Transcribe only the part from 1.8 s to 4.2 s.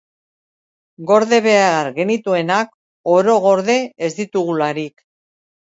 genituenak oro gorde ez